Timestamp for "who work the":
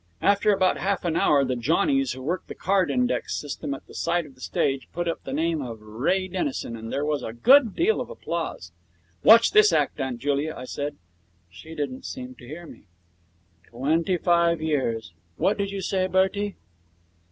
2.13-2.55